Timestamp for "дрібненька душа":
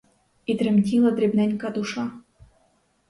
1.19-2.11